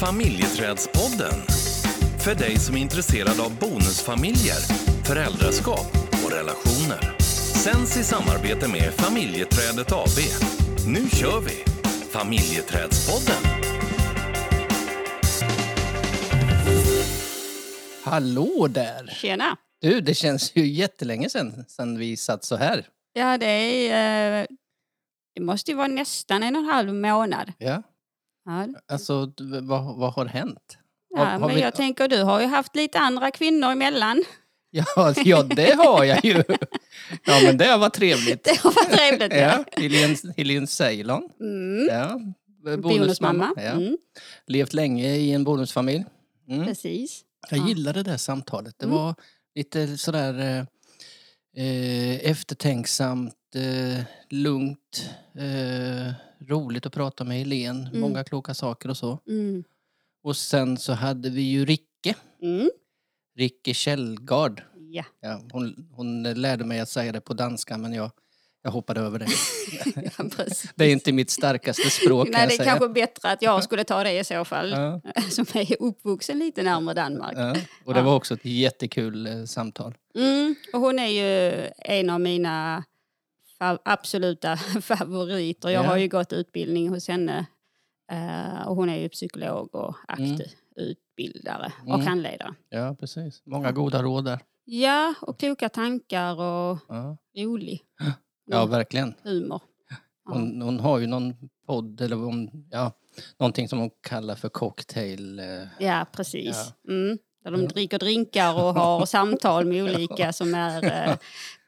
[0.00, 1.40] Familjeträdspodden.
[2.24, 4.60] För dig som är intresserad av bonusfamiljer,
[5.04, 5.86] föräldraskap
[6.24, 7.16] och relationer.
[7.64, 10.18] Sänds i samarbete med Familjeträdet AB.
[10.86, 11.64] Nu kör vi!
[12.10, 13.42] Familjeträdspodden.
[18.04, 19.06] Hallå där!
[19.06, 19.56] Tjena!
[19.80, 22.86] Du, det känns ju jättelänge sedan, sedan vi satt så här.
[23.12, 24.40] Ja, det är...
[24.40, 24.46] eh,
[25.34, 27.52] Det måste ju vara nästan en och en halv månad.
[27.58, 27.82] Ja,
[28.48, 30.78] Ja, alltså vad, vad har hänt?
[31.16, 34.24] Har- ja har men vi- jag tänker du har ju haft lite andra kvinnor emellan.
[34.70, 36.42] Ja, ja, det har jag ju.
[37.24, 38.44] Ja, men det var trevligt.
[38.44, 39.34] Det har varit trevligt.
[39.38, 41.28] Ja, Helene, Helene Ceylon.
[41.40, 41.86] Mm.
[41.90, 42.20] Ja,
[42.76, 43.52] Bonusmamma.
[43.56, 43.62] Ja.
[43.62, 43.96] Mm,
[44.46, 46.04] Levt länge i en bonusfamilj.
[46.48, 46.66] Mm.
[46.66, 47.20] precis.
[47.50, 47.68] Jag Ja.
[47.68, 48.74] gillade det samtalet.
[48.78, 48.96] Det Mm.
[48.98, 49.14] var
[49.54, 57.88] lite sådär eh, eh, eftertänksamt, eh, lugnt, eh, roligt att prata med Helene.
[57.88, 58.00] Mm.
[58.00, 59.18] Många kloka saker och så.
[59.28, 59.64] Mm.
[60.22, 62.70] Och sen så hade vi ju Ricke, Mm.
[63.36, 64.62] Ricke Källgard.
[64.90, 65.04] Ja.
[65.20, 68.10] Ja, hon, hon lärde mig att säga det på danska men jag,
[68.62, 69.26] jag hoppade över det.
[70.18, 70.44] ja.
[70.74, 74.02] Det är inte mitt starkaste språk Nej, det är kanske bättre att jag skulle ta
[74.04, 74.70] det i så fall.
[74.70, 77.32] Ja, Som är uppvuxen lite närmare Danmark.
[77.36, 77.56] ja.
[77.84, 79.94] Och det var också ett jättekul eh, samtal.
[80.14, 80.54] Mm.
[80.72, 82.84] Och hon är ju en av mina
[83.60, 85.68] fa- absoluta favoriter.
[85.68, 85.88] Jag Ja.
[85.88, 87.46] har ju gått utbildning hos henne.
[88.12, 92.06] eh, och hon är ju psykolog och aktiv utbildare och Mm.
[92.06, 92.54] handledare.
[92.68, 93.42] Ja, precis.
[93.46, 94.40] Många goda råd där.
[94.64, 97.82] Ja, och kloka tankar och Ja, rolig
[98.50, 99.14] ja verkligen.
[99.22, 99.60] humor.
[99.90, 99.96] Ja.
[100.34, 101.34] Hon, hon har ju någon
[101.66, 102.92] podd eller om, ja,
[103.38, 105.38] någonting som hon kallar för cocktail.
[105.38, 106.72] eh, Ja, precis.
[106.82, 106.92] Ja.
[106.92, 107.18] Mm.
[107.50, 110.84] Där de dricker drinkar och har samtal med olika som är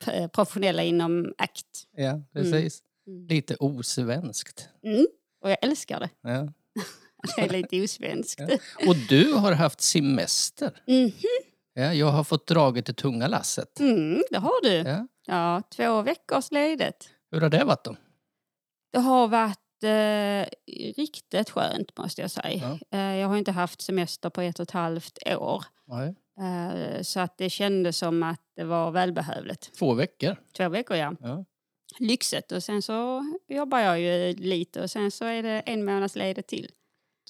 [0.07, 1.87] eh, professionella inom ACT.
[1.97, 2.83] Ja, precis.
[3.07, 3.27] Mm.
[3.27, 4.69] Lite osvenskt.
[4.85, 5.07] Mm.
[5.43, 6.11] Och jag älskar det.
[6.23, 6.49] Ja.
[7.37, 8.41] Det är lite osvenskt.
[8.49, 8.59] Ja.
[8.89, 10.83] Och du har haft semester.
[10.87, 11.13] Mhm.
[11.75, 13.81] Ja, jag har fått draget det tunga lasset.
[13.81, 14.75] Mm, det har du.
[14.91, 15.07] Ja.
[15.27, 17.09] Ja, två veckors ledigt.
[17.31, 17.97] Hur har det varit då?
[18.93, 19.59] Det har varit
[20.97, 22.79] riktigt skönt måste jag säga.
[22.91, 22.99] Ja.
[22.99, 25.65] Eh, jag har inte haft semester på ett och ett halvt år.
[25.85, 26.15] Nej.
[26.41, 29.73] Eh, så att det kändes som att det var välbehövligt.
[29.79, 30.37] Två veckor.
[30.57, 31.15] Två veckor ja.
[31.21, 31.45] Ja.
[31.99, 36.17] Lyxet och sen så jobbar jag ju lite och sen så är det en månads
[36.17, 36.71] ledigt till.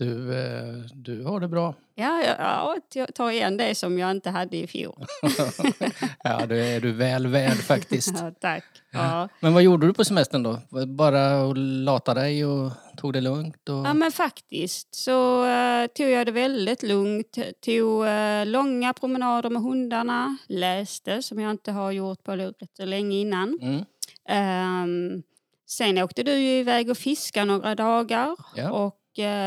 [0.00, 1.74] Du, eh, du har det bra.
[1.94, 5.04] Ja, ja, ja jag tar igen det som jag inte hade i fjol.
[6.24, 8.14] ja, det är du väl värd faktiskt.
[8.20, 8.64] Ja, tack.
[8.90, 9.28] Ja.
[9.40, 10.58] Men vad gjorde du på semestern då?
[10.86, 13.68] Bara att lata dig och tog det lugnt?
[13.68, 13.86] Och...
[13.86, 17.38] Ja men faktiskt så eh, tog jag det väldigt lugnt.
[17.64, 20.36] Tog eh, långa promenader med hundarna.
[20.48, 23.58] Läste som jag inte har gjort på rätt så länge innan.
[23.62, 23.84] Mm.
[24.28, 25.22] Ehm,
[25.66, 28.36] sen åkte du iväg och fiskade några dagar.
[28.56, 28.70] Ja.
[28.70, 28.99] Och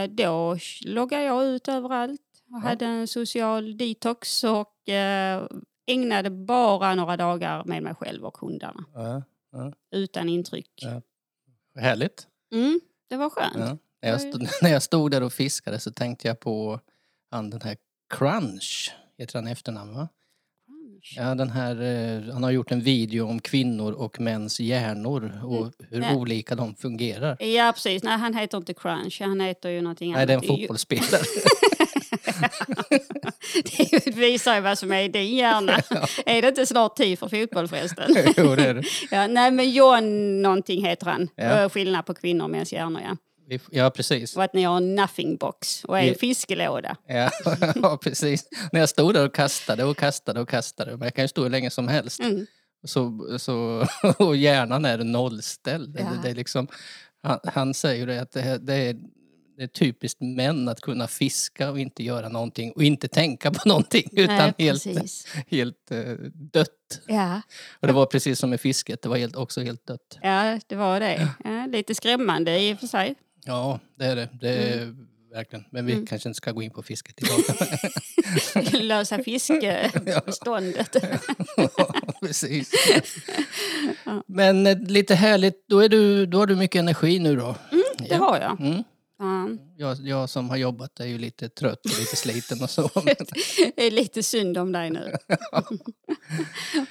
[0.09, 2.21] då loggade jag ut överallt.
[2.45, 2.69] Och Ja.
[2.69, 5.47] hade en social detox och eh,
[5.85, 8.85] ägnade bara några dagar med mig själv och hundarna.
[8.93, 9.23] Ja.
[9.91, 10.71] Utan intryck.
[10.75, 11.01] Ja.
[11.81, 12.27] Härligt.
[12.53, 12.79] Mm,
[13.09, 13.55] det var skönt.
[13.57, 13.77] Ja.
[14.01, 16.79] När, jag stod, när jag stod där och fiskade så tänkte jag på
[17.31, 17.77] han den här
[18.09, 20.07] Crunch, heter han efternamn va?
[21.15, 25.71] Ja, den här, eh, han har gjort en video om kvinnor och mäns hjärnor och
[25.89, 26.15] hur Ja.
[26.15, 27.37] olika de fungerar.
[27.43, 28.03] Ja, precis.
[28.03, 29.21] Nej, han heter inte Crunch.
[29.21, 30.59] Han heter ju någonting Nej, det är en annat.
[30.59, 31.21] fotbollsspelare.
[34.05, 35.73] det visar ju vad som är i din hjärna.
[36.25, 38.15] Är det inte snart tid för fotboll förresten?
[38.37, 38.83] jo, det är det.
[39.11, 41.29] ja, nej, men John någonting heter han.
[41.35, 41.61] Ja.
[41.61, 41.69] Ja.
[41.69, 43.17] Skillnad på kvinnor och mäns hjärnor, ja.
[43.71, 44.35] Ja, precis.
[44.37, 46.09] Och att ni har en nothing box och är Ja.
[46.09, 46.95] en fiskelåda.
[47.07, 47.29] Ja,
[47.75, 48.47] ja, precis.
[48.71, 51.43] När jag stod där och kastade och kastade och kastade, men jag kan ju stå
[51.43, 52.45] hur länge som helst, Mm.
[52.83, 53.85] så, så,
[54.17, 55.97] och hjärnan är nollställd.
[55.99, 56.07] Ja.
[56.23, 56.67] Det, är liksom,
[57.23, 58.95] han, han säger det att det, här- det, är,
[59.57, 63.59] det är typiskt män att kunna fiska och inte göra någonting och inte tänka på
[63.69, 64.85] någonting utan Nej, helt,
[65.47, 66.69] helt eh, dött.
[67.07, 67.41] Ja.
[67.79, 70.19] Och det var precis som med fisket, det var helt, också helt dött.
[70.21, 71.27] ja, det var det.
[71.43, 73.15] Ja, lite skrämmande i och för sig.
[73.45, 74.29] Ja, det är det.
[74.41, 74.95] det är,
[75.33, 75.65] Verkligen.
[75.71, 76.05] Men vi Mm.
[76.05, 77.39] kanske inte ska gå in på fisket idag.
[78.83, 80.95] Lösa fiskbeståndet.
[81.57, 82.71] Ja, Precis.
[84.05, 84.23] Ja.
[84.27, 87.55] Men eh, lite härligt, då, är du, då har du mycket energi nu då.
[87.97, 88.17] Det Ja.
[88.17, 88.59] har jag.
[88.61, 88.83] Mm.
[89.19, 89.49] Ja.
[89.77, 92.89] Jag, jag som har jobbat är ju lite trött och lite sliten och så.
[93.75, 95.13] Det är lite synd om dig nu.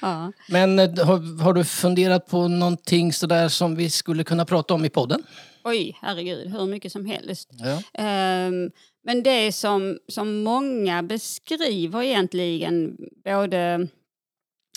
[0.01, 0.31] Ja.
[0.49, 4.85] Men eh, har, har du funderat på någonting sådär som vi skulle kunna prata om
[4.85, 5.23] i podden?
[5.63, 7.49] Oj, herregud, hur mycket som helst.
[7.51, 7.81] Ja.
[7.93, 8.71] Ehm,
[9.03, 13.87] men det som, som många beskriver egentligen, både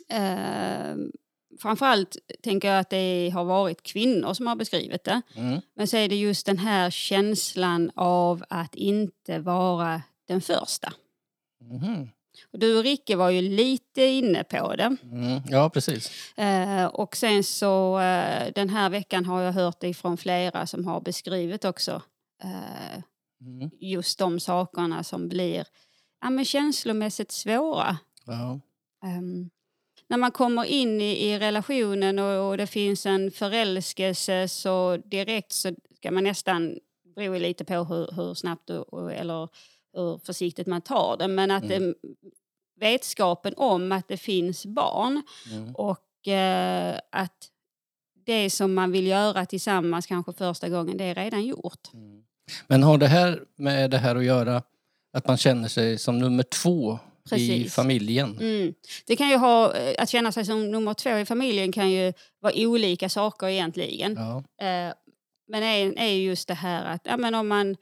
[0.08, 1.10] ehm,
[1.62, 5.22] framförallt tänker jag att det har varit kvinnor som har beskrivit det.
[5.36, 5.60] Mm.
[5.76, 10.92] Men så är det just den här känslan av att inte vara den första.
[11.60, 12.08] Mhm.
[12.56, 14.96] Du och Ricke var ju lite inne på det.
[15.02, 15.40] Mm.
[15.48, 16.10] Ja, precis.
[16.38, 20.86] Eh, och sen så eh, den här veckan har jag hört det från flera som
[20.86, 22.02] har beskrivit också
[22.42, 23.02] eh,
[23.40, 23.70] Mm.
[23.80, 25.64] just de sakerna som blir
[26.20, 27.98] ja, men känslomässigt svåra.
[28.26, 28.60] Ja.
[29.08, 29.50] Ehm,
[30.08, 35.52] när man kommer in i, i relationen och, och det finns en förälskelse så direkt
[35.52, 36.78] så ska man nästan,
[37.16, 39.48] beror lite på hur, hur snabbt och, eller
[39.92, 41.82] hur försiktigt man tar det, men att Mm.
[41.82, 41.94] det,
[42.81, 45.75] vetskapen om att det finns barn Mm.
[45.75, 47.49] och eh, att
[48.26, 51.94] det som man vill göra tillsammans kanske första gången, det är redan gjort.
[51.94, 52.23] Mm.
[52.67, 54.62] Men har det här med det här att göra
[55.12, 57.75] att man känner sig som nummer två i Precis.
[57.75, 58.38] familjen?
[58.40, 58.75] Mm.
[59.06, 62.12] Det kan ju ha, eh, att känna sig som nummer två i familjen kan ju
[62.40, 64.14] vara olika saker egentligen.
[64.17, 64.37] Ja.
[64.67, 64.93] Eh,
[65.49, 67.76] men är, är just det här att ja, men om man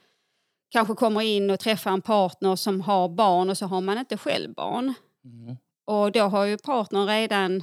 [0.74, 4.16] kanske kommer in och träffar en partner som har barn och så har man inte
[4.16, 4.94] själv barn.
[5.24, 5.56] Mm.
[5.84, 7.62] Och då har ju partnern redan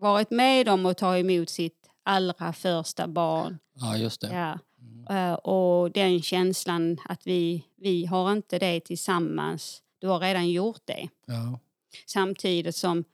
[0.00, 3.58] varit med om att ta emot sitt allra första barn.
[3.72, 4.34] ja, just det.
[4.34, 4.58] Ja.
[4.80, 5.32] Mm.
[5.32, 9.82] Eh, och den känslan att vi, vi har inte det tillsammans.
[9.98, 11.08] Du har redan gjort det.
[11.26, 11.58] Ja.
[12.06, 13.04] Samtidigt som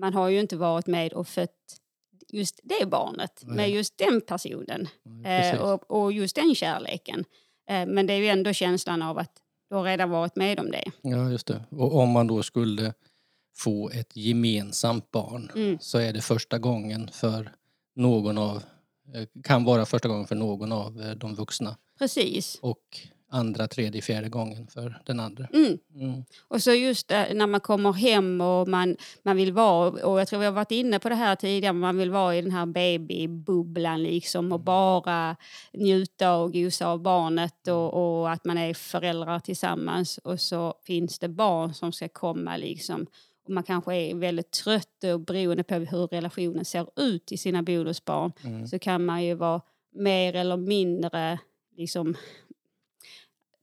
[0.00, 1.80] man har ju inte varit med och fött
[2.28, 3.56] just det barnet Nej.
[3.56, 4.88] med just den personen
[5.24, 5.60] Precis.
[5.60, 7.24] eh, och, och just den kärleken.
[7.68, 9.32] Eh, men det är ju ändå känslan av att
[9.70, 10.84] du har redan varit med om det.
[11.02, 11.64] Ja, just det.
[11.70, 12.92] Och om man då skulle
[13.56, 15.78] få ett gemensamt barn Mm.
[15.80, 17.52] så är det första gången för
[17.96, 18.56] någon av,
[19.14, 22.58] eh, kan vara första gången för någon av eh, de vuxna Precis.
[22.62, 23.00] och
[23.34, 25.46] andra, tredje, fjärde gången för den andra.
[25.52, 25.78] Mm.
[25.94, 26.24] Mm.
[26.48, 30.40] Och så just när man kommer hem och man, man vill vara, och jag tror
[30.40, 34.02] vi har varit inne på det här tidigare, man vill vara i den här babybubblan
[34.02, 35.36] liksom och bara
[35.72, 41.18] njuta och gosa av barnet och, och att man är föräldrar tillsammans och så finns
[41.18, 43.06] det barn som ska komma liksom.
[43.44, 47.62] Och man kanske är väldigt trött och beroende på hur relationen ser ut till sina
[47.62, 48.66] bonusbarn Mm.
[48.66, 49.60] så kan man ju vara
[49.94, 51.38] mer eller mindre
[51.76, 52.16] liksom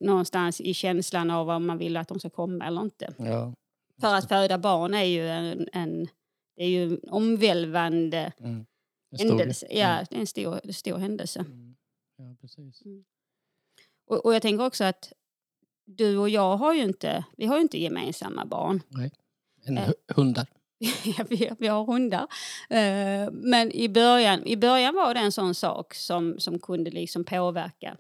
[0.02, 3.14] någonstans i känslan av om man vill att de ska komma eller inte.
[3.18, 3.54] Ja.
[4.02, 6.08] För att föda barn är ju en, en,
[6.56, 8.66] det är ju en omvälvande Mm.
[9.20, 9.68] En händelse.
[9.70, 10.06] Ja, Mm.
[10.10, 11.40] det är en stor, stor händelse.
[11.40, 11.76] Mm.
[12.18, 12.82] Ja, precis.
[14.10, 15.14] Och, och jag tänker också att
[15.86, 18.82] du och jag har ju inte, vi har ju inte gemensamma barn.
[19.66, 19.88] En Eh.
[19.90, 20.48] hu- hundar.
[21.30, 22.28] Vi, vi har hundar.
[22.70, 27.24] Eh, men i början, i början var det en sån sak som, som kunde liksom
[27.24, 27.98] påverka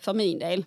[0.00, 0.64] för min del.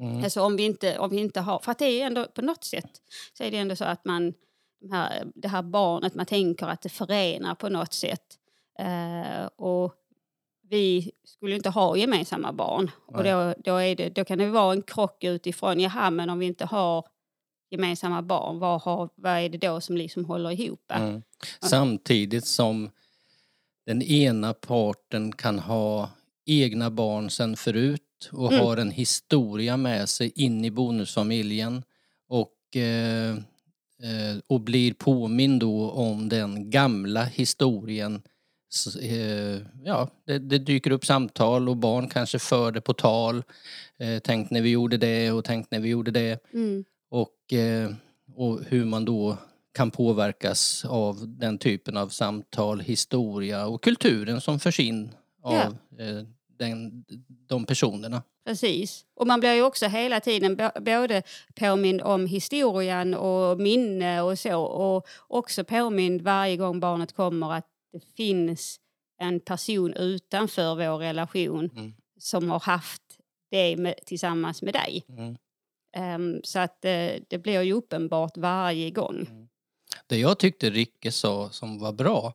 [0.00, 0.24] Mm.
[0.24, 2.64] Alltså om vi, inte, om vi inte har, för att det är ändå på något
[2.64, 2.90] sätt
[3.32, 4.34] så är det ändå så att man,
[4.80, 8.38] de här, det här barnet, man tänker att det förenar på något sätt.
[8.78, 9.94] Eh, och
[10.70, 12.90] vi skulle inte ha gemensamma barn.
[13.06, 13.32] Och Nej.
[13.32, 16.46] då, då, är det, då kan det vara en krock utifrån, jaha men om vi
[16.46, 17.06] inte har
[17.70, 20.92] gemensamma barn, vad, har, vad är det då som liksom håller ihop?
[20.92, 21.22] Mm.
[21.60, 22.90] Samtidigt som
[23.86, 26.10] den ena parten kan ha
[26.46, 28.64] egna barn sen förut och Mm.
[28.64, 31.82] har en historia med sig in i bonusfamiljen
[32.28, 33.30] och, eh,
[34.02, 38.22] eh, och blir påmind då om den gamla historien.
[38.68, 43.42] Så, eh, ja, det, det dyker upp samtal och barn kanske för det på tal.
[43.98, 46.84] Eh, tänk när vi gjorde det och tänk när vi gjorde det Mm.
[47.10, 47.90] och, eh,
[48.36, 49.36] och hur man då
[49.72, 55.10] kan påverkas av den typen av samtal, historia och kulturen som förs in
[55.42, 55.54] av
[55.98, 56.24] eh,
[56.60, 57.04] den,
[57.46, 58.22] de personerna.
[58.44, 59.06] Precis.
[59.14, 61.22] Och man blir ju också hela tiden både
[61.54, 67.66] påmind om historien och minne och så och också påmind varje gång barnet kommer att
[67.92, 68.80] det finns
[69.18, 71.94] en person utanför vår relation Mm.
[72.18, 73.02] som har haft
[73.50, 75.04] det med, tillsammans med dig.
[75.08, 75.36] Mm.
[75.96, 79.48] Ehm, så att eh, det blir ju uppenbart varje gång.
[80.06, 82.34] Det jag tyckte Ricke sa som var bra,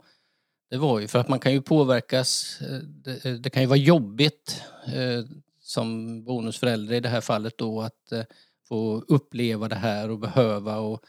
[0.70, 3.68] det var ju för att man kan ju påverkas, eh, det, eh, det kan ju
[3.68, 5.26] vara jobbigt eh,
[5.62, 8.24] som bonusförälder i det här fallet då att eh,
[8.68, 11.02] få uppleva det här och behöva och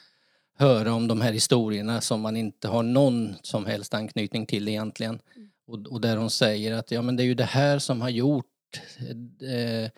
[0.58, 5.18] höra om de här historierna som man inte har någon som helst anknytning till egentligen.
[5.66, 8.10] Och, och där hon säger att ja men det är ju det här som har
[8.10, 8.46] gjort
[9.40, 9.90] eh,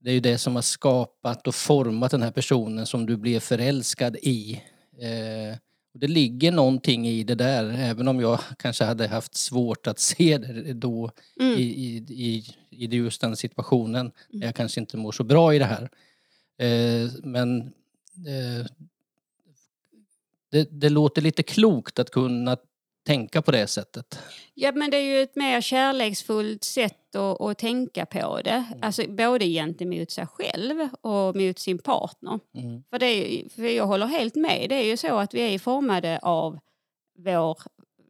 [0.00, 3.40] det är ju det som har skapat och format den här personen som du blev
[3.40, 4.62] förälskad i.
[5.00, 5.58] Eh,
[5.98, 10.38] det ligger någonting i det där, även om jag kanske hade haft svårt att se
[10.38, 11.58] det då Mm.
[11.58, 14.12] i, i, i, i just den situationen.
[14.28, 15.90] där Jag kanske inte mår så bra i det här.
[16.58, 17.60] Eh, men
[18.26, 18.66] eh,
[20.50, 22.56] det, det låter lite klokt att kunna
[23.08, 24.18] tänka på det sättet.
[24.54, 28.64] Ja, men det är ju ett mer kärleksfullt sätt att, att tänka på det.
[28.82, 32.40] Alltså både gentemot sig själv och mot sin partner.
[32.54, 32.82] Mm.
[32.90, 34.66] För, det, för jag håller helt med.
[34.68, 36.58] Det är ju så att vi är formade av
[37.18, 37.58] vår,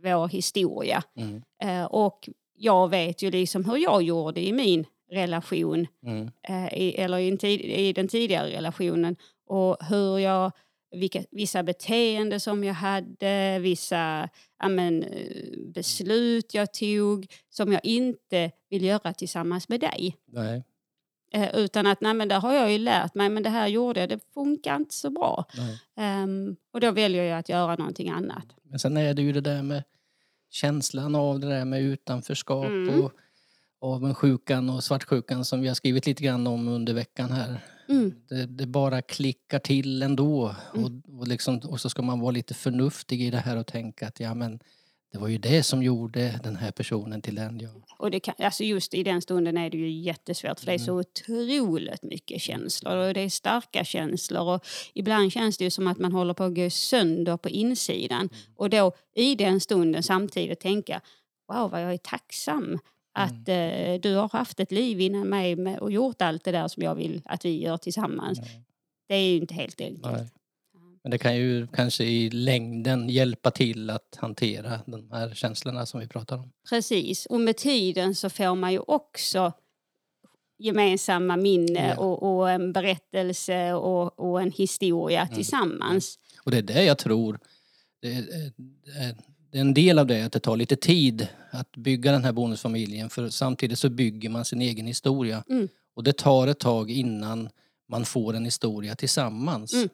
[0.02, 1.02] vår historia.
[1.16, 1.42] Mm.
[1.62, 6.30] Eh, och jag vet ju liksom hur jag gjorde i min relation Mm.
[6.48, 10.52] eh, i, eller i, tid, i den tidigare relationen och hur jag,
[10.90, 14.28] vilka, vissa beteenden som jag hade, vissa
[14.58, 20.16] ja, men, eh, beslut jag tog som jag inte vill göra tillsammans med dig.
[20.26, 20.64] Nej,
[21.32, 24.00] Eh, utan att nej, men där har jag ju lärt mig, men det här gjorde
[24.00, 25.44] jag, det funkar inte så bra.
[25.96, 28.44] Ehm, och då väljer jag att göra någonting annat.
[28.62, 29.82] Men sen är det ju det där med
[30.50, 33.04] känslan av det där med utanförskap Mm.
[33.04, 33.12] och
[33.80, 37.60] avundsjukan och svartsjukan som vi har skrivit lite grann om under veckan här.
[37.88, 38.14] Mm.
[38.28, 40.54] Det, det bara klickar till ändå.
[40.74, 40.84] Mm.
[40.84, 44.06] Och, och, liksom, och så ska man vara lite förnuftig i det här och tänka
[44.06, 44.60] att ja men
[45.12, 47.82] det var ju det som gjorde den här personen till den jag...
[47.98, 50.78] Och det kan, alltså just i den stunden är det ju jättesvårt för det är
[50.78, 55.86] så otroligt mycket känslor och det är starka känslor och ibland känns det ju som
[55.86, 60.60] att man håller på att gå sönder på insidan och då i den stunden samtidigt
[60.60, 61.00] tänka
[61.48, 62.78] wow vad jag är tacksam
[63.18, 66.82] att eh, du har haft ett liv innan mig och gjort allt det där som
[66.82, 68.38] jag vill att vi gör tillsammans.
[69.08, 70.12] Det är ju inte helt enkelt.
[70.14, 70.26] Nej.
[71.02, 76.00] Men det kan ju kanske i längden hjälpa till att hantera de här känslorna som
[76.00, 76.52] vi pratar om.
[76.70, 79.52] Precis, och med tiden så får man ju också
[80.58, 82.00] gemensamma minne Ja.
[82.04, 85.34] och, och en berättelse och, och en historia Mm.
[85.34, 86.18] tillsammans.
[86.44, 87.38] Och det är det jag tror,
[88.02, 88.10] det
[88.84, 89.16] det
[89.52, 93.28] en del av det att det tar lite tid att bygga den här bonusfamiljen för
[93.28, 95.44] samtidigt så bygger man sin egen historia.
[95.48, 95.68] Mm.
[95.94, 97.48] Och det tar ett tag innan
[97.88, 99.74] man får en historia tillsammans.
[99.74, 99.88] Mm.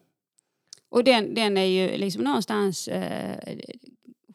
[0.88, 3.58] Och den, den är ju liksom någonstans eh,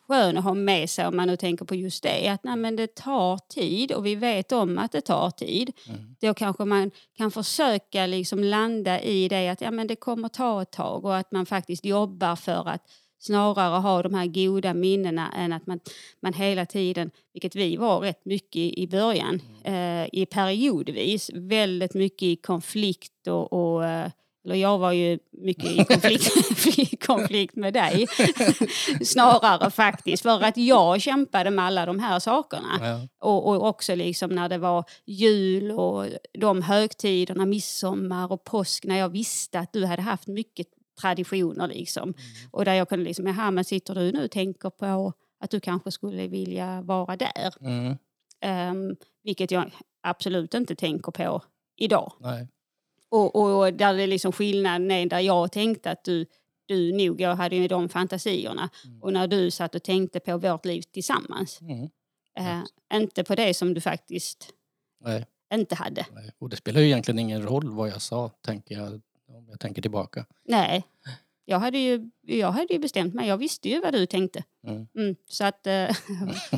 [0.09, 2.27] skön att ha med sig om man nu tänker på just det.
[2.27, 5.71] Att nej, men det tar tid och vi vet om att det tar tid.
[5.87, 6.15] Mm.
[6.19, 10.61] Då kanske man kan försöka liksom landa i det att ja, men det kommer ta
[10.61, 12.81] ett tag och att man faktiskt jobbar för att
[13.19, 15.79] snarare ha de här goda minnena än att man,
[16.19, 22.23] man hela tiden, vilket vi var rätt mycket i, början, eh, i periodvis, väldigt mycket
[22.23, 24.09] i konflikt och, och eh,
[24.45, 28.07] eller jag var ju mycket i konflikt, konflikt med dig.
[29.05, 32.79] Snarare faktiskt, för att jag kämpade med alla de här sakerna.
[32.81, 33.07] Ja.
[33.19, 36.05] Och, och också liksom när det var jul och
[36.39, 40.67] de högtiderna, midsommar och påsk, när jag visste att du hade haft mycket
[41.01, 42.13] traditioner liksom.
[42.51, 45.59] Och där jag kunde liksom, jaha men sitter du nu och tänker på att du
[45.59, 47.53] kanske skulle vilja vara där?
[47.61, 47.97] Mm.
[48.45, 51.41] Um, vilket jag absolut inte tänker på
[51.75, 52.13] idag.
[52.19, 52.47] Nej.
[53.09, 56.25] Och, och där det liksom skillnaden är där jag tänkte att du,
[56.65, 58.69] du nog, jag hade ju de fantasierna.
[59.01, 61.61] Och när du satt och tänkte på vårt liv tillsammans.
[61.61, 61.89] Mm.
[62.39, 62.63] Eh,
[62.93, 64.53] inte på det som du faktiskt
[65.01, 65.25] Nej.
[65.53, 66.05] inte hade.
[66.13, 66.31] Nej.
[66.39, 69.81] Och det spelar ju egentligen ingen roll vad jag sa, tänker jag, om jag tänker
[69.81, 70.25] tillbaka.
[70.43, 70.83] Nej.
[71.45, 73.27] Jag hade, ju, jag hade ju bestämt mig.
[73.27, 74.43] Jag visste ju vad du tänkte.
[74.67, 74.87] Mm.
[74.95, 75.73] Mm, så att, eh,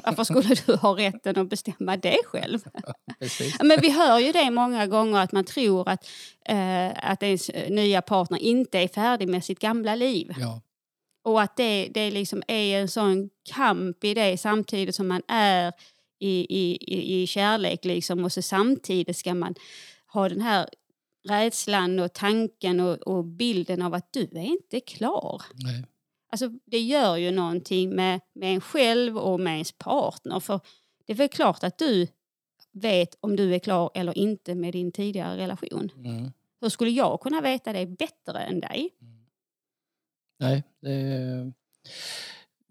[0.03, 2.59] varför skulle du ha rätten att bestämma det själv?
[3.19, 3.57] Precis.
[3.63, 6.07] Men vi hör ju det många gånger att man tror att,
[6.45, 10.33] eh, att ens nya partner inte är färdig med sitt gamla liv.
[10.39, 10.61] Ja.
[11.23, 15.73] Och att det, det liksom är en sån kamp i det samtidigt som man är
[16.19, 17.85] i, i, i, i kärlek.
[17.85, 18.23] Liksom.
[18.23, 19.55] Och så samtidigt ska man
[20.07, 20.69] ha den här
[21.29, 25.41] rädslan och tanken och, och bilden av att du är inte klar.
[25.53, 25.85] Nej.
[26.31, 30.39] Alltså, det gör ju någonting med, med en själv och med ens partner.
[30.39, 30.59] För
[31.05, 32.07] det är väl klart att du
[32.71, 35.91] vet om du är klar eller inte med din tidigare relation.
[35.95, 36.31] Mm.
[36.61, 38.89] Hur skulle jag kunna veta det bättre än dig?
[40.39, 41.53] Nej, det,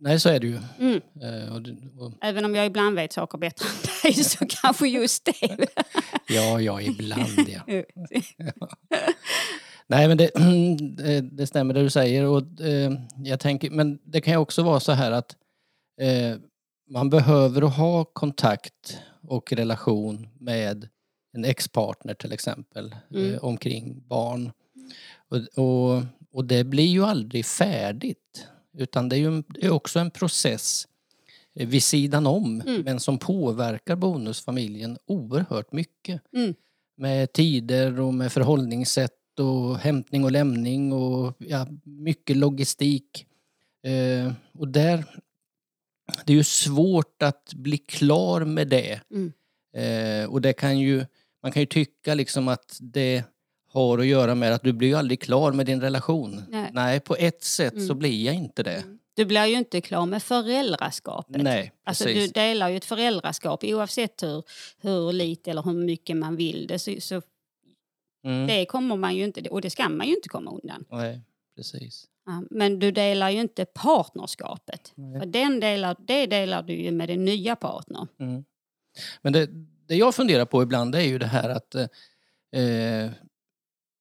[0.01, 0.59] nej, så är det ju.
[0.79, 1.01] Mm.
[1.23, 1.61] Eh, och,
[2.07, 5.67] och, Även om jag ibland vet saker bättre än dig så kanske just det.
[6.29, 7.61] ja, ja, ibland ja.
[9.87, 10.31] Nej, men det,
[10.97, 12.25] det- det stämmer det du säger.
[12.25, 12.93] Och, eh,
[13.25, 15.37] jag tänker, men det kan ju också vara så här att
[16.01, 16.37] eh,
[16.91, 20.89] man behöver ha kontakt och relation med
[21.33, 23.35] en ex-partner till exempel Mm.
[23.35, 24.53] eh, omkring barn.
[25.29, 26.03] Och, och,
[26.33, 28.47] och det blir ju aldrig färdigt.
[28.79, 30.89] Utan det är ju en- det är också en process
[31.55, 32.83] vid sidan om Mm.
[32.83, 36.55] men som påverkar bonusfamiljen oerhört mycket Mm.
[36.97, 43.27] med tider och med förhållningssätt och hämtning och lämning och ja, mycket logistik.
[43.83, 45.05] Eh, och där,
[46.27, 49.01] det är ju svårt att bli klar med det.
[49.11, 49.33] Mm.
[49.75, 51.07] Eh, och det kan ju,
[51.43, 53.25] man kan ju tycka liksom att det
[53.73, 56.43] har att göra med att du blir ju aldrig klar med din relation.
[56.49, 56.71] Nej.
[56.73, 57.99] Nej, på ett sätt så Mm.
[57.99, 58.77] blir jag inte det.
[58.77, 58.99] Mm.
[59.15, 61.43] Du blir ju inte klar med föräldraskapet.
[61.43, 62.33] Nej, Alltså, du precis.
[62.33, 64.43] delar ju ett föräldraskap oavsett hur,
[64.81, 66.79] hur lite eller hur mycket man vill det.
[66.79, 67.23] Så, så
[68.25, 68.47] Mm.
[68.47, 70.85] det kommer man ju inte, och det ska man ju inte komma undan.
[70.91, 71.21] Nej,
[71.57, 72.07] precis.
[72.27, 74.93] Ja, Men du delar ju inte partnerskapet.
[74.95, 75.21] Nej.
[75.21, 78.07] För den delar, det delar du ju med din nya partner.
[78.21, 78.45] Mm.
[79.23, 79.49] Men det,
[79.89, 83.11] det jag funderar på ibland är ju det här att eh, eh,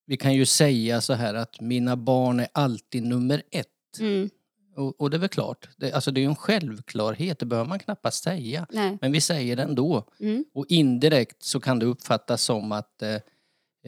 [0.10, 4.00] vi kan ju säga så här att mina barn är alltid nummer ett.
[4.00, 4.30] Mm.
[4.76, 7.70] Och, och det är väl klart, det, alltså det är ju en självklarhet, det behöver
[7.70, 8.68] man knappast säga.
[8.70, 8.98] Nej.
[9.02, 10.04] Men vi säger det ändå.
[10.20, 10.46] Mm.
[10.54, 13.18] Och indirekt så kan det uppfattas som att eh,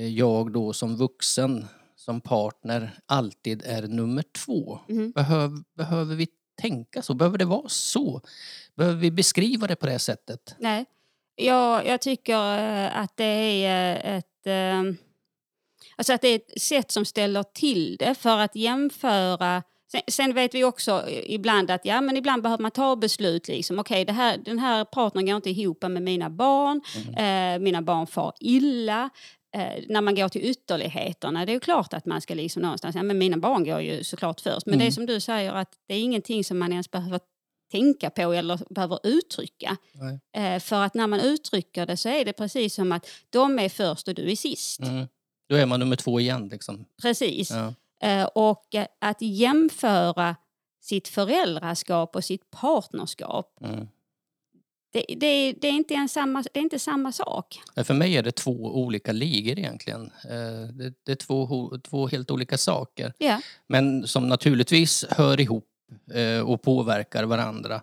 [0.08, 4.80] jag då som vuxen, som partner, alltid är nummer två.
[4.90, 5.12] Mm.
[5.12, 6.28] Behöv, behöver vi
[6.62, 7.14] tänka så?
[7.14, 8.22] Behöver det vara så?
[8.76, 10.56] Behöver vi beskriva det på det sättet?
[10.60, 10.86] Nej.
[11.36, 14.48] Jag, jag tycker eh, att det är eh, ett...
[14.48, 15.11] eh,
[16.02, 19.64] Alltså att det är ett sätt som ställer till det för att jämföra...
[19.92, 23.48] Sen, sen vet vi också eh, ibland att ja, men ibland behöver man ta beslut.
[23.48, 23.80] Liksom.
[23.80, 26.82] Okej, det här, den här partnern går inte ihop med mina barn.
[27.18, 29.10] Eh, mina barn far illa.
[29.56, 32.96] Eh, när man går till ytterligheterna, det är klart att man ska liksom någonstans...
[32.96, 34.66] Ja, men mina barn går ju såklart först.
[34.66, 34.92] Men det är Mm.
[34.92, 37.20] som du säger, att det är ingenting som man ens behöver
[37.72, 39.78] tänka på eller behöver uttrycka.
[40.38, 43.70] Eh, för att när man uttrycker det så är det precis som att de är
[43.70, 44.80] först och du är sist.
[44.82, 45.08] Mm.
[45.52, 46.48] Då är man nummer två igen.
[46.48, 46.86] Liksom.
[47.02, 47.52] Precis.
[47.52, 47.74] Ja.
[48.08, 50.36] Eh, och eh, att jämföra
[50.82, 53.88] sitt föräldraskap och sitt partnerskap, Mm.
[54.94, 57.60] det, det, det, är inte samma, det är inte samma sak.
[57.84, 60.12] För mig är det två olika ligor egentligen.
[60.24, 63.14] Eh, Det, det är två, två helt olika saker.
[63.18, 63.42] Ja.
[63.68, 65.68] Men som naturligtvis hör ihop
[66.46, 67.82] och påverkar varandra.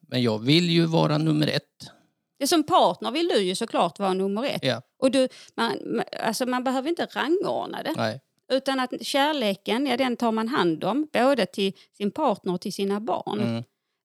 [0.00, 1.90] Men jag vill ju vara nummer ett.
[2.38, 4.64] Det som partner vill du ju såklart vara nummer ett.
[4.64, 4.82] Ja.
[4.98, 7.94] Och du, man, alltså man behöver inte rangordna det.
[7.96, 8.20] Nej.
[8.52, 11.08] Utan att kärleken, ja, den tar man hand om.
[11.12, 13.40] Både till sin partner och till sina barn.
[13.40, 13.64] Mm.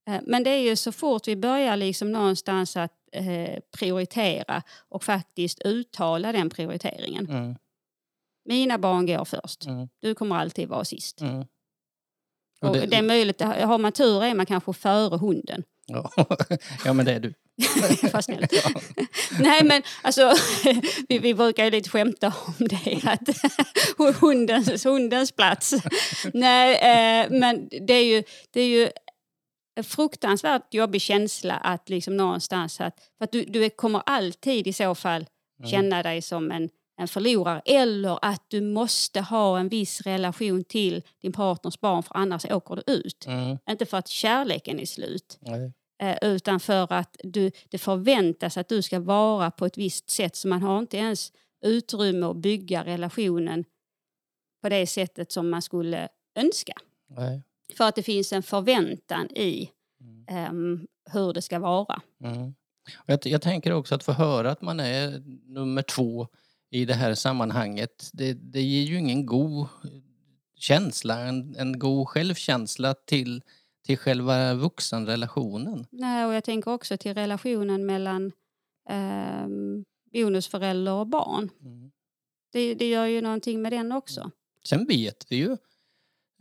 [0.09, 5.03] Eh, Men det är ju så fort vi börjar liksom någonstans att eh, prioritera och
[5.03, 7.29] faktiskt uttala den prioriteringen.
[7.29, 7.55] Mm.
[8.45, 9.65] Mina barn går först.
[9.65, 9.87] Mm.
[10.01, 11.21] Du kommer alltid vara sist.
[11.21, 11.39] Mm.
[12.61, 15.63] Och Och det- det, är möjligt, har man tur är man kanske före hunden.
[15.93, 16.11] Ja.
[16.85, 17.33] ja, men det är du.
[18.13, 18.53] Vad snällt.
[19.39, 20.33] Nej men alltså,
[21.09, 25.73] vi, vi brukar ju lite skämta om det, att hundens, hundens plats.
[26.33, 28.89] Nej, eh, men det är ju, det är ju
[29.75, 34.73] en fruktansvärt jobbig känsla att liksom någonstans att, för att du, du kommer alltid i
[34.73, 35.25] så fall
[35.65, 41.01] känna dig som en, en förlorare eller att du måste ha en viss relation till
[41.21, 43.25] din partners barn för annars åker du ut.
[43.25, 43.57] Mm.
[43.69, 45.73] Inte för att kärleken är slut Nej.
[46.01, 50.35] Eh, utan för att du, det förväntas att du ska vara på ett visst sätt
[50.35, 53.65] så man har inte ens utrymme att bygga relationen
[54.61, 56.73] på det sättet som man skulle önska.
[57.09, 57.43] Nej.
[57.77, 59.69] För att det finns en förväntan i
[60.27, 62.01] ehm, hur det ska vara.
[62.23, 62.53] Mm.
[63.05, 66.27] Jag, jag tänker också att få höra att man är nummer två
[66.69, 69.67] i det här sammanhanget, det, det ger ju ingen god
[70.55, 73.41] känsla, en, en god självkänsla till,
[73.85, 75.85] till själva vuxenrelationen.
[75.91, 78.31] Nej, och jag tänker också till relationen mellan
[78.89, 81.49] um, bonusförälder och barn.
[81.61, 81.91] Mm.
[82.51, 84.31] Det, det gör ju någonting med den också.
[84.63, 85.51] Sen vet vi ju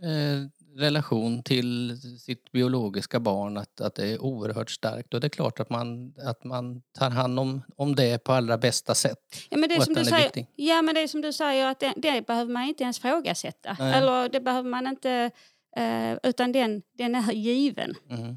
[0.03, 5.29] eh, relation till sitt biologiska barn att, att det är oerhört starkt och det är
[5.29, 9.19] klart att man, att man tar hand om, om det på allra bästa sätt.
[9.49, 10.47] Ja, men det är som du är säger, viktig.
[10.57, 13.77] ja, men det är som du säger att det, det behöver man inte ens frågasätta.
[13.79, 13.95] Nej.
[13.95, 15.31] Eller det behöver man inte,
[15.77, 17.95] eh, utan den, den är given.
[18.11, 18.37] Mm.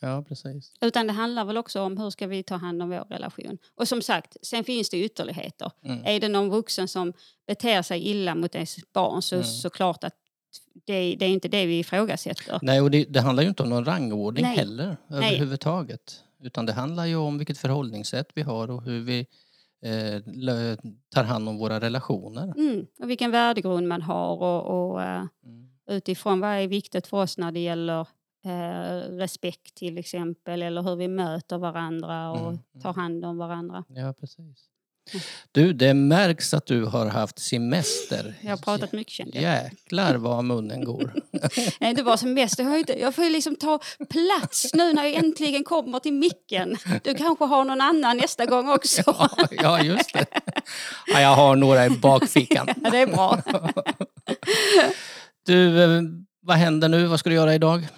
[0.00, 0.72] Ja, precis.
[0.80, 3.58] Utan det handlar väl också om hur ska vi ta hand om vår relation.
[3.74, 5.70] Och som sagt, sen finns det ytterligheter.
[5.84, 6.04] Mm.
[6.04, 7.12] Är det någon vuxen som
[7.46, 9.44] beter sig illa mot ens barn så Mm.
[9.46, 10.14] såklart att
[10.86, 12.58] det, det är inte det vi ifrågasätter.
[12.62, 14.56] Nej, och det, det handlar ju inte om någon rangordning Nej.
[14.56, 16.24] heller överhuvudtaget.
[16.42, 19.26] Utan det handlar ju om vilket förhållningssätt vi har och hur vi
[19.84, 20.76] eh,
[21.14, 22.52] tar hand om våra relationer.
[22.56, 22.86] Mm.
[22.98, 25.68] Och vilken värdegrund man har och, och eh, Mm.
[25.90, 28.00] Utifrån vad är viktigt för oss när det gäller
[28.44, 33.84] eh, respekt till exempel eller hur vi möter varandra och Mm, tar hand om varandra.
[33.88, 34.68] Ja, precis.
[35.52, 38.34] Du, det märks att du har haft semester.
[38.40, 39.62] Jag har pratat mycket kände jag.
[39.64, 41.12] Jäklar vad munnen går.
[41.80, 45.04] Nej, inte bara semester, jag, har inte, jag får ju liksom ta plats nu när
[45.04, 46.76] jag äntligen kommer till micken.
[47.04, 49.02] Du kanske har någon annan nästa gång också.
[49.06, 50.26] ja, ja, just det.
[51.06, 52.68] Ja, jag har några i bakfickan.
[52.82, 53.42] Ja, det är bra.
[55.46, 56.02] Du, eh,
[56.40, 57.06] vad händer nu?
[57.06, 57.88] Vad ska du göra idag?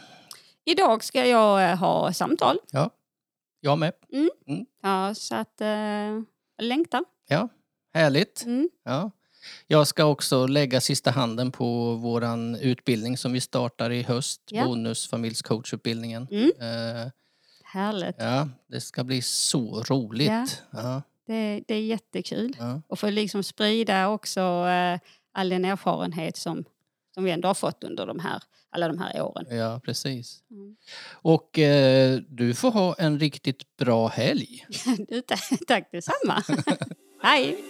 [0.64, 2.59] Idag ska jag eh, ha samtal.
[2.70, 2.90] Ja,
[3.61, 3.92] jag med.
[4.83, 6.22] Ja, så att eh, jag
[6.59, 7.04] längtar.
[7.28, 7.48] Ja,
[7.94, 8.44] härligt.
[8.44, 8.68] Mm.
[8.85, 9.11] Ja.
[9.66, 14.64] Jag ska också lägga sista handen på våran utbildning som vi startar i höst, Ja.
[14.64, 16.28] bonusfamiljscoachutbildningen.
[16.30, 16.50] Mm.
[16.61, 17.11] Eh,
[17.64, 18.16] Härligt.
[18.18, 20.62] ja, det ska bli så roligt.
[20.70, 21.02] Ja.
[21.26, 22.57] Det, det är jättekul.
[22.59, 22.83] Ja.
[22.88, 24.98] Och få liksom sprida också eh,
[25.33, 26.64] all den erfarenhet som,
[27.14, 29.46] som vi ändå har fått under de här, alla de här åren.
[29.59, 30.42] Ja, precis.
[30.50, 30.77] Mm.
[31.12, 34.66] Och eh, du får ha en riktigt bra helg.
[35.66, 36.42] Tack detsamma.
[37.22, 37.64] Hej!